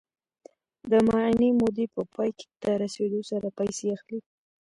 [0.91, 2.29] د معینې مودې په پای
[2.61, 4.19] ته رسېدو سره پیسې اخلي